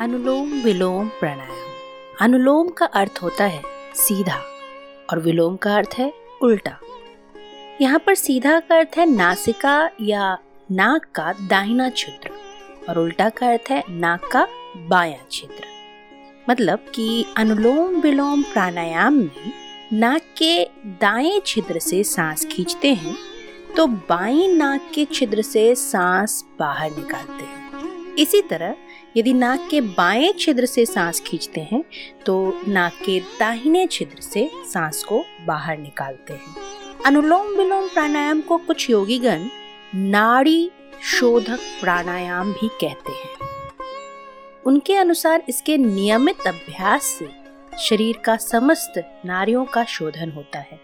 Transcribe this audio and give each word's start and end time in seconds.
अनुलोम 0.00 0.52
विलोम 0.52 1.08
प्राणायाम। 1.08 2.16
अनुलोम 2.20 2.68
का 2.68 2.86
अर्थ 2.86 3.18
होता 3.22 3.44
है 3.44 3.62
सीधा, 3.94 4.36
और 5.10 5.18
विलोम 5.20 5.56
का 5.56 5.74
अर्थ 5.76 5.94
है 5.98 6.12
उल्टा। 6.42 6.78
यहाँ 7.80 7.98
पर 7.98 8.14
सीधा 8.14 8.58
का 8.60 8.76
अर्थ 8.76 8.96
है 8.98 9.06
नासिका 9.06 9.90
या 10.00 10.38
नाक 10.70 11.04
का 11.14 11.32
दाहिना 11.32 11.88
छिद्र 11.90 12.30
और 12.88 12.98
उल्टा 12.98 13.28
का 13.28 13.48
अर्थ 13.48 13.70
है 13.70 13.82
नाक 13.90 14.28
का 14.32 14.46
बायां 14.76 15.24
छिद्र 15.32 15.66
मतलब 16.50 16.78
कि 16.94 17.26
अनुलोम 17.36 18.00
विलोम 18.00 18.42
प्राणायाम 18.42 19.14
में 19.14 19.52
नाक 19.92 20.22
के 20.38 20.64
दाएँ 21.00 21.40
छिद्र 21.46 21.78
से 21.78 22.02
सांस 22.04 22.46
खींचते 22.46 22.94
हैं 22.94 23.16
तो 23.76 23.86
बाई 23.86 24.46
नाक 24.48 24.90
के 24.94 25.04
छिद्र 25.04 25.42
से 25.42 25.74
सांस 25.74 26.44
बाहर 26.58 26.90
निकालते 26.90 27.44
हैं। 27.44 28.14
इसी 28.14 28.42
तरह 28.42 28.74
यदि 29.16 29.32
नाक 29.32 29.66
के 29.70 29.80
बाएँ 29.80 30.32
छिद्र 30.32 30.66
से 30.66 30.84
सांस 30.86 31.20
खींचते 31.20 31.60
हैं 31.62 31.82
तो 32.26 32.34
नाक 32.68 32.92
के 33.04 33.18
दाहिने 33.40 33.86
छिद्र 33.86 34.20
से 34.20 34.48
सांस 34.72 35.02
को 35.04 35.22
बाहर 35.46 35.78
निकालते 35.78 36.32
हैं। 36.32 36.54
अनुलोम 37.06 37.46
विलोम 37.48 37.88
प्राणायाम 37.88 38.40
को 38.40 38.56
कुछ 38.58 38.88
योगीगण 38.90 39.46
नाड़ी 39.94 40.70
शोधक 41.10 41.60
प्राणायाम 41.80 42.52
भी 42.52 42.68
कहते 42.80 43.12
हैं। 43.12 43.48
उनके 44.66 44.96
अनुसार 44.96 45.42
इसके 45.48 45.76
नियमित 45.76 46.46
अभ्यास 46.46 47.04
से 47.08 47.28
शरीर 47.78 48.16
का 48.16 48.36
समस्त 48.36 49.02
नारियों 49.26 49.64
का 49.64 49.84
शोधन 49.84 50.30
होता 50.30 50.58
है, 50.60 50.80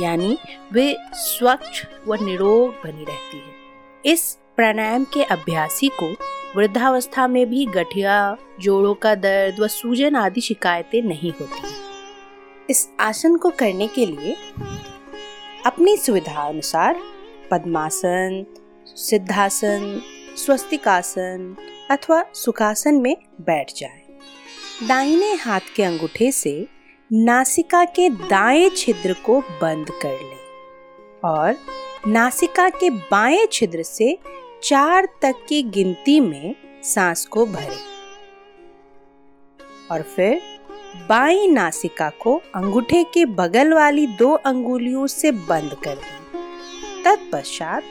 यानी 0.00 0.36
वे 0.72 0.94
स्वच्छ 1.14 1.84
व 2.08 2.24
निरोग 2.24 2.70
बनी 2.84 3.04
रहती 3.04 3.36
है। 3.36 4.12
इस 4.12 4.38
प्राणायाम 4.56 5.04
के 5.04 5.22
अभ्यासी 5.24 5.88
को 5.88 6.06
वृद्धावस्था 6.56 7.26
में 7.28 7.50
भी 7.50 7.66
गठिया, 7.66 8.36
जोड़ों 8.60 8.94
का 8.94 9.14
दर्द 9.14 9.60
व 9.60 9.66
सूजन 9.66 10.16
आदि 10.16 10.40
शिकायतें 10.40 11.02
नहीं 11.02 11.32
होती। 11.32 11.68
इस 12.70 12.88
आसन 13.00 13.36
को 13.36 13.50
करने 13.50 13.86
के 13.86 14.06
लिए 14.06 14.36
अपनी 15.66 15.96
सुविधा 15.96 16.42
अनुसार 16.42 17.00
पद्मासन, 17.50 18.44
सिद्धासन, 18.86 20.02
स्वस्तिकासन 20.36 21.56
अथवा 21.90 22.24
सुखासन 22.34 22.94
में 22.94 23.16
बैठ 23.40 23.72
जाए। 23.76 24.02
दाहिने 24.88 25.32
हाथ 25.34 25.60
के 25.76 25.82
अंगूठे 25.82 26.32
से 26.32 26.68
नासिका 27.12 27.84
के 27.84 28.08
दाएँ 28.10 28.70
छिद्र 28.70 29.12
को 29.26 29.40
बंद 29.40 29.90
कर 30.02 30.12
लें 30.12 30.38
और 31.24 31.56
नासिका 32.06 32.68
के 32.68 32.90
बाएँ 32.90 33.46
छिद्र 33.52 33.82
से 33.82 34.18
चार 34.64 35.06
तक 35.22 35.34
की 35.48 35.62
गिनती 35.62 36.20
में 36.20 36.54
सांस 36.84 37.24
को 37.26 37.46
भरें। 37.46 37.78
और 39.90 40.02
फिर 40.02 40.40
बाई 41.08 41.48
नासिका 41.48 42.08
को 42.10 42.42
अंगूठे 42.54 43.02
के 43.04 43.24
बगल 43.24 43.72
वाली 43.72 44.06
दो 44.06 44.32
अंगुलियों 44.32 45.06
से 45.06 45.30
बंद 45.30 45.76
कर 45.84 45.94
दें। 45.94 47.02
तत्पश्चात 47.04 47.82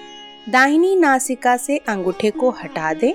दाहिनी 0.49 0.95
नासिका 0.95 1.57
से 1.57 1.77
अंगूठे 1.77 2.31
को 2.31 2.49
हटा 2.49 2.93
दें 2.93 3.13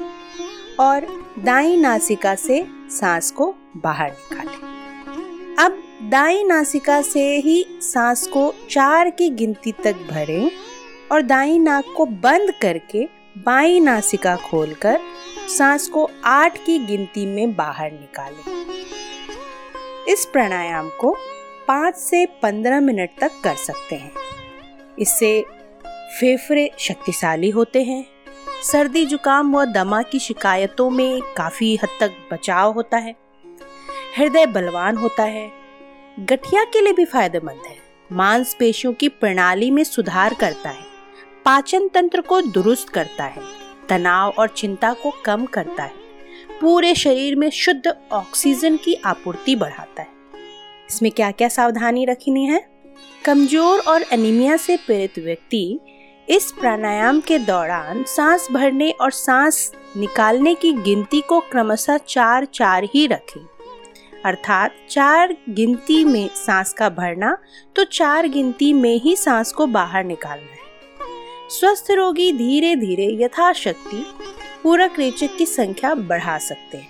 और 0.80 1.06
दाई 1.38 1.76
नासिका 1.76 2.34
से 2.34 2.64
सांस 2.90 3.30
को 3.30 3.54
बाहर 3.76 4.10
निकालें 4.10 5.56
अब 5.56 5.82
दाई 6.10 6.44
नासिका 6.44 7.02
से 7.02 7.28
ही 7.36 7.64
सांस 7.82 8.26
को 8.26 8.52
चार 8.70 9.10
की 9.10 9.30
गिनती 9.30 9.72
तक 9.72 10.06
भरें 10.10 10.50
और 11.12 11.22
दाई 11.22 11.58
नाक 11.58 11.84
को 11.96 12.06
बंद 12.06 12.52
करके 12.62 13.15
बाई 13.36 13.80
नासिका 13.80 14.34
खोलकर 14.36 15.00
सांस 15.48 15.88
को 15.88 16.08
आठ 16.24 16.56
की 16.58 16.78
गिनती 16.78 17.24
में 17.26 17.54
बाहर 17.56 17.90
निकालें। 17.92 18.44
इस 20.08 20.24
प्राणायाम 20.24 20.88
को 20.90 21.10
पाँच 21.68 21.96
से 21.96 22.24
पंद्रह 22.42 22.80
मिनट 22.80 23.10
तक 23.20 23.40
कर 23.44 23.54
सकते 23.54 23.96
हैं। 23.96 24.12
इससे 24.98 25.44
फेफड़े 26.20 26.70
शक्तिशाली 26.78 27.50
होते 27.50 27.82
हैं, 27.82 28.04
सर्दी 28.62 29.04
जुकाम 29.06 29.56
व 29.56 29.64
दमा 29.64 30.02
की 30.02 30.18
शिकायतों 30.18 30.90
में 30.90 31.20
काफ़ी 31.36 31.74
हद 31.76 31.98
तक 32.00 32.16
बचाव 32.32 32.72
होता 32.72 32.96
है। 32.96 33.14
हृदय 34.18 34.46
बलवान 34.46 34.96
होता 34.96 35.22
है, 35.22 35.50
गठिया 36.20 36.64
के 36.64 36.80
लिए 36.80 36.92
भी 36.92 37.04
फ़ायदेमंद 37.04 37.62
है, 37.66 37.76
मांसपेशियों 38.12 38.92
की 38.92 39.08
प्रणाली 39.08 39.70
में 39.70 39.84
सुधार 39.84 40.34
करता 40.34 40.70
है। 40.70 40.85
पाचन 41.46 41.86
तंत्र 41.88 42.20
को 42.20 42.40
दुरुस्त 42.42 42.88
करता 42.88 43.24
है, 43.24 43.42
तनाव 43.88 44.32
और 44.38 44.48
चिंता 44.48 44.92
को 44.92 45.10
कम 45.24 45.44
करता 45.46 45.82
है, 45.82 45.92
पूरे 46.60 46.94
शरीर 46.94 47.36
में 47.36 47.48
शुद्ध 47.50 47.92
ऑक्सीजन 48.12 48.76
की 48.76 48.94
आपूर्ति 49.06 49.54
बढ़ाता 49.56 50.02
है। 50.02 50.08
इसमें 50.88 51.10
क्या 51.12 51.30
क्या 51.30 51.48
सावधानी 51.48 52.04
रखनी 52.04 52.44
है? 52.46 52.60
कमज़ोर 53.24 53.80
और 53.80 54.04
एनीमिया 54.12 54.56
से 54.56 54.76
पीड़ित 54.88 55.18
व्यक्ति 55.18 55.78
इस 56.28 56.50
प्राणायाम 56.52 57.20
के 57.20 57.38
दौरान 57.38 58.02
सांस 58.06 58.48
भरने 58.52 58.90
और 58.90 59.10
सांस 59.12 59.70
निकालने 59.96 60.54
की 60.54 60.72
गिनती 60.74 61.20
को 61.20 61.40
क्रमशः 61.42 61.96
चार 61.98 62.44
चार 62.44 62.88
ही 62.94 63.06
रखें। 63.06 63.40
अर्थात 64.24 64.74
चार 64.90 65.36
गिनती 65.50 66.04
में 66.04 66.28
सांस 66.36 66.72
का 66.72 66.88
भरना 66.90 67.36
तो 67.76 67.84
चार 67.84 68.28
गिनती 68.28 68.72
में 68.72 68.94
ही 68.96 69.16
सांस 69.16 69.52
को 69.52 69.66
बाहर 69.68 70.04
निकालना 70.04 70.50
है। 70.50 70.65
स्वस्थ 71.50 71.90
रोगी 71.90 72.32
धीरे 72.32 72.74
धीरे 72.76 73.06
यथाशक्ति 73.22 74.04
पूरक 74.62 74.98
रेचक 74.98 75.36
की 75.38 75.46
संख्या 75.46 75.94
बढ़ा 75.94 76.38
सकते 76.38 76.78
हैं। 76.78 76.88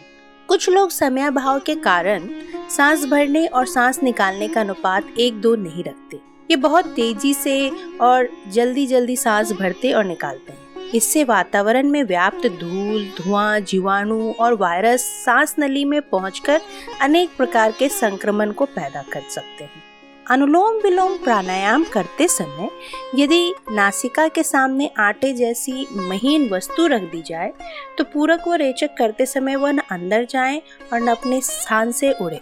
कुछ 0.49 0.69
लोग 0.69 0.91
समय 0.91 1.31
भाव 1.31 1.59
के 1.61 1.75
कारण 1.75 2.29
सांस 2.71 3.05
भरने 3.05 3.47
और 3.47 3.67
सांस 3.67 4.03
निकालने 4.03 4.49
का 4.49 4.61
अनुपात 4.61 5.13
एक 5.19 5.41
दो 5.41 5.55
नहीं 5.57 5.85
रखते। 5.85 6.21
ये 6.51 6.57
बहुत 6.57 6.87
तेज़ी 6.87 7.35
से 7.35 7.71
और 8.01 8.29
जल्दी 8.49 8.87
जल्दी 8.87 9.17
सांस 9.17 9.53
भरते 9.53 9.93
और 9.93 10.05
निकालते 10.05 10.53
हैं। 10.53 10.91
इससे 10.91 11.25
वातावरण 11.25 11.91
में 11.91 12.03
व्याप्त 12.05 12.47
धूल, 12.61 13.05
धुआँ, 13.19 13.61
जीवाणु 13.61 14.33
और 14.33 14.55
वायरस 14.55 15.03
सांस 15.25 15.55
नली 15.59 15.85
में 15.85 16.01
पहुंचकर 16.03 16.61
अनेक 17.01 17.37
प्रकार 17.37 17.73
के 17.73 17.89
संक्रमण 17.89 18.53
को 18.53 18.65
पैदा 18.65 19.03
कर 19.03 19.23
सकते 19.31 19.65
हैं। 19.65 19.86
अनुलोम 20.31 20.77
विलोम 20.77 21.17
प्राणायाम 21.17 21.85
करते 21.85 22.29
समय 22.29 22.69
यदि 23.15 23.55
नासिका 23.71 24.29
के 24.29 24.43
सामने 24.43 24.91
आटे 24.99 25.33
जैसी 25.33 25.87
महीन 25.93 26.49
वस्तु 26.49 26.87
रख 26.87 27.03
दी 27.03 27.23
जाए 27.23 27.53
तो 27.99 28.05
पूरक 28.05 28.49
व 28.49 28.55
रेचक 28.55 28.97
करते 28.99 29.27
समय 29.27 29.57
वह 29.57 29.73
न 29.73 29.79
अंदर 29.79 30.25
जाए 30.25 30.63
और 30.93 31.01
न 31.01 31.07
अपने 31.07 31.41
स्थान 31.41 31.93
से 31.93 32.13
उड़े। 32.13 32.41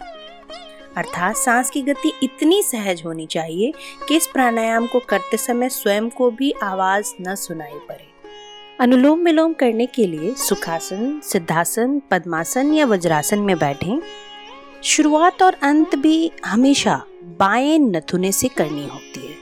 अर्थात 0.97 1.35
सांस 1.35 1.69
की 1.69 1.81
गति 1.81 2.13
इतनी 2.23 2.63
सहज 2.63 3.03
होनी 3.05 3.25
चाहिए 3.25 3.73
कि 4.07 4.15
इस 4.15 4.27
प्राणायाम 4.27 4.87
को 4.87 4.99
करते 4.99 5.37
समय 5.37 5.69
स्वयं 5.69 6.09
को 6.09 6.31
भी 6.31 6.53
आवाज़ 6.63 7.13
न 7.21 7.35
सुनाई 7.35 7.79
पड़े। 7.89 8.07
अनुलोम 8.79 9.19
विलोम 9.19 9.53
करने 9.53 9.85
के 9.85 10.07
लिए 10.07 10.35
सुखासन, 10.35 11.19
सिद्धासन, 11.23 12.01
पद्मासन 12.11 12.73
या 12.73 12.85
वज्रासन 12.85 13.39
में 13.39 13.57
बैठें। 13.57 13.99
शुरुआत 14.83 15.43
और 15.43 15.53
अंत 15.53 15.95
भी 15.95 16.31
हमेशा 16.45 17.03
बाएँ 17.39 17.79
नथुने 17.79 18.31
से 18.31 18.47
करनी 18.47 18.87
होती 18.87 19.27
है। 19.27 19.35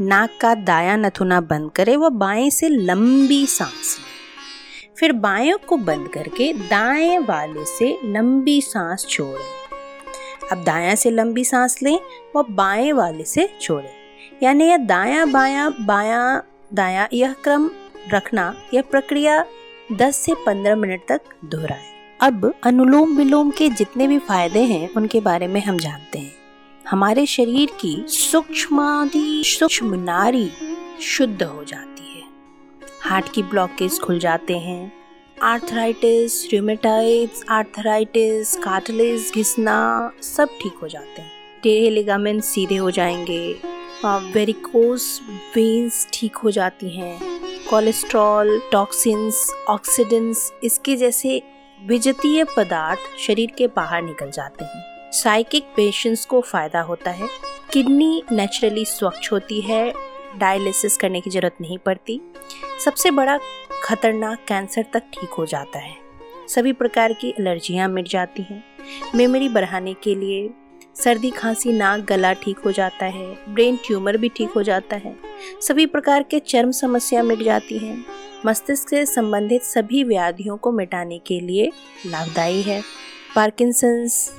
नाक 0.00 0.30
का 0.40 0.54
दाया 0.54 0.96
नथुना 0.96 1.40
बंद 1.40 1.70
करें 1.70 1.96
व 1.96 2.08
बाएँ 2.08 2.50
से 2.50 2.68
लंबी 2.68 3.46
सांस 3.46 3.98
लें। 4.00 4.14
फिर 4.98 5.12
बाएँ 5.12 5.52
को 5.68 5.76
बंद 5.76 6.08
करके 6.08 6.52
दाएँ 6.52 7.18
वाले 7.18 7.64
से 7.64 7.98
लंबी 8.04 8.60
सांस 8.60 9.06
छोड़ें। 9.08 9.64
अब 10.52 10.64
दाया 10.64 10.94
से 10.94 11.10
लंबी 11.10 11.44
सांस 11.44 11.82
लें 11.82 12.00
व 12.36 12.42
बाएँ 12.50 12.92
वाले 12.92 13.24
से 13.24 13.48
छोड़ें। 13.60 13.90
यानी 14.42 14.64
यह 14.64 14.76
दाया, 14.76 15.24
बाया 15.24 15.70
बाया, 15.70 16.42
दाया, 16.74 17.08
यह 17.12 17.32
क्रम 17.32 17.70
रखना, 18.12 18.54
यह 18.74 18.82
प्रक्रिया 18.82 19.44
10 19.92 20.16
से 20.16 20.34
15 20.46 20.76
मिनट 20.76 21.00
तक 21.08 21.20
दोहराए। 21.44 21.84
अब 22.20 22.54
अनुलोम 22.62 23.16
विलोम 23.16 23.50
के 23.50 23.68
जितने 23.68 24.08
भी 24.08 24.18
फ़ायदे 24.18 24.60
हैं, 24.60 24.94
उनके 24.96 25.20
बारे 25.20 25.46
में 25.46 25.60
हम 25.60 25.78
जानते 25.78 26.18
हैं। 26.18 26.33
हमारे 26.94 27.26
शरीर 27.26 27.68
की 27.80 28.04
सूक्ष्मादि, 28.08 29.42
सूक्ष्म 29.46 29.94
नारी 29.94 30.50
शुद्ध 31.02 31.42
हो 31.42 31.64
जाती 31.64 32.14
है। 32.14 32.22
हार्ट 33.00 33.32
की 33.32 33.42
ब्लॉकेज 33.42 34.00
खुल 34.00 34.18
जाते 34.18 34.58
हैं। 34.58 34.92
आर्थराइटिस 35.42 36.48
र्यूमेटाइड्स 36.50 37.44
आर्थराइटिस 37.48 38.56
कार्टिलेज 38.56 39.32
घिसना 39.34 40.12
सब 40.22 40.48
ठीक 40.62 40.72
हो 40.82 40.88
जाते 40.88 41.22
हैं। 41.22 41.30
टेढ़े 41.62 41.90
लिगामेंट 41.90 42.42
सीधे 42.42 42.76
हो 42.76 42.90
जाएँगे। 42.90 43.60
वेरिकोस 44.06 45.20
वेन्स 45.56 46.08
ठीक 46.12 46.36
हो 46.36 46.50
जाती 46.50 46.96
हैं। 46.96 47.40
कोलेस्ट्रॉल 47.70 48.62
टॉक्सिन्स 48.72 49.52
ऑक्सीडेंट्स 49.68 50.52
इसके 50.64 50.96
जैसे 50.96 51.42
विजतीय 51.86 52.44
पदार्थ 52.44 53.20
शरीर 53.20 53.52
के 53.58 53.66
बाहर 53.66 54.02
निकल 54.02 54.30
जाते 54.30 54.64
हैं। 54.64 54.93
साइकिक 55.14 55.64
पेशेंट्स 55.76 56.24
को 56.26 56.40
फ़ायदा 56.40 56.80
होता 56.80 57.10
है। 57.10 57.28
किडनी 57.72 58.22
नेचुरली 58.32 58.84
स्वच्छ 58.84 59.32
होती 59.32 59.60
है 59.60 59.92
डायलिसिस 60.38 60.96
करने 60.96 61.20
की 61.20 61.30
ज़रूरत 61.30 61.56
नहीं 61.60 61.78
पड़ती। 61.78 62.20
सबसे 62.84 63.10
बड़ा 63.10 63.38
खतरनाक 63.82 64.44
कैंसर 64.48 64.84
तक 64.92 65.02
ठीक 65.12 65.30
हो 65.30 65.46
जाता 65.46 65.78
है। 65.78 65.96
सभी 66.48 66.72
प्रकार 66.72 67.12
की 67.12 67.28
एलर्जियाँ 67.40 67.88
मिट 67.88 68.08
जाती 68.08 68.42
हैं। 68.42 68.64
मेमोरी 69.14 69.48
बढ़ाने 69.48 69.94
के 69.94 70.14
लिए 70.14 70.50
सर्दी, 70.96 71.30
खांसी, 71.30 71.72
नाक, 71.72 72.00
गला 72.00 72.32
ठीक 72.32 72.58
हो 72.58 72.72
जाता 72.72 73.06
है। 73.06 73.54
ब्रेन 73.54 73.76
ट्यूमर 73.76 74.16
भी 74.16 74.28
ठीक 74.28 74.50
हो 74.50 74.62
जाता 74.62 74.96
है। 74.96 75.16
सभी 75.60 75.86
प्रकार 75.86 76.22
के 76.22 76.38
चर्म 76.38 76.70
समस्या 76.70 77.22
मिट 77.22 77.42
जाती 77.42 77.78
हैं। 77.78 78.04
मस्तिष्क 78.46 78.88
से 78.88 79.06
संबंधित 79.06 79.62
सभी 79.62 80.04
व्याधियों 80.04 80.56
को 80.56 80.72
मिटाने 80.72 81.18
के 81.18 81.40
लिए 81.40 81.70
लाभदायी 82.06 82.62
है। 82.62 82.82
पार्किंसंस 83.36 84.32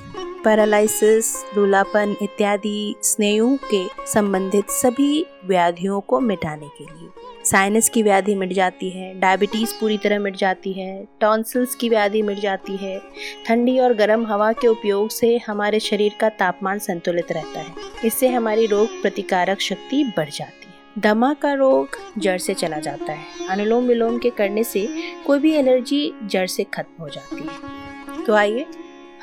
पैरालिसिस, 0.46 1.44
लूलापन 1.56 2.16
इत्यादि 2.22 2.94
स्नेहू 3.02 3.58
के 3.74 3.86
संबंधित 4.06 4.70
सभी 4.70 5.26
व्याधियों 5.44 6.00
को 6.00 6.20
मिटाने 6.20 6.66
के 6.66 6.84
लिए। 6.84 7.08
साइनस 7.44 7.88
की 7.88 8.02
व्याधि 8.02 8.34
मिट 8.34 8.52
जाती 8.52 8.90
है, 8.90 9.20
डायबिटीज़ 9.20 9.74
पूरी 9.80 9.98
तरह 9.98 10.18
मिट 10.18 10.36
जाती 10.36 10.72
है, 10.72 11.08
टॉन्सिल्स 11.20 11.74
की 11.74 11.88
व्याधि 11.88 12.22
मिट 12.22 12.38
जाती 12.38 12.76
है। 12.76 13.02
ठंडी 13.46 13.78
और 13.78 13.94
गर्म 13.94 14.26
हवा 14.26 14.52
के 14.52 14.66
उपयोग 14.66 15.10
से 15.10 15.40
हमारे 15.46 15.80
शरीर 15.80 16.12
का 16.20 16.28
तापमान 16.28 16.78
संतुलित 16.78 17.32
रहता 17.32 17.60
है। 17.60 17.72
इससे 18.04 18.28
हमारी 18.28 18.66
रोग 18.66 19.02
प्रतिकारक 19.02 19.60
शक्ति 19.60 20.12
बढ़ 20.16 20.30
जाती 20.30 20.66
है। 20.66 21.02
दमा 21.02 21.34
का 21.34 21.52
रोग 21.52 21.88
जड़ 22.18 22.38
से 22.38 22.54
चला 22.54 22.78
जाता 22.78 23.12
है। 23.12 23.24
अनुलोम 23.48 23.84
विलोम 23.84 24.18
के 24.18 24.30
करने 24.30 24.64
से 24.64 24.88
कोई 25.26 25.38
भी 25.38 25.54
एलर्जी 25.54 26.14
जड़ 26.22 26.46
से 26.46 26.64
खत्म 26.64 27.02
हो 27.02 27.08
जाती 27.08 27.48
है। 27.48 28.24
तो 28.24 28.34
आइए 28.34 28.66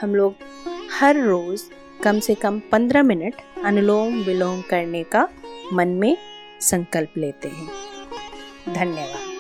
हम 0.02 0.16
लोग 0.16 0.36
हर 1.00 1.18
रोज़ 1.18 1.64
कम 2.04 2.20
से 2.20 2.36
कम 2.36 2.62
पंद्रह 2.72 3.04
मिनट 3.04 3.34
अनुलोम 3.66 4.14
विलोम 4.24 4.62
करने 4.62 5.04
का 5.04 5.28
मन 5.74 5.88
में 5.88 6.18
संकल्प 6.62 7.18
लेते 7.18 7.48
हैं। 7.48 7.68
धन्यवाद। 8.74 9.33